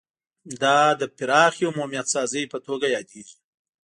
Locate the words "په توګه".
2.51-2.85